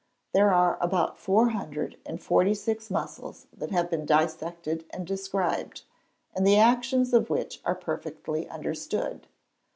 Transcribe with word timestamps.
_There 0.33 0.51
are 0.51 0.79
about 0.81 1.19
four 1.19 1.49
hundred 1.49 1.95
and 2.07 2.19
forty 2.19 2.55
six 2.55 2.89
muscles 2.89 3.45
that 3.55 3.69
have 3.69 3.87
been 3.91 4.03
dissected 4.07 4.83
and 4.89 5.05
described, 5.05 5.83
and 6.33 6.43
the 6.47 6.57
actions 6.57 7.13
of 7.13 7.29
which 7.29 7.61
are 7.65 7.75
perfectly 7.75 8.49
understood. 8.49 9.27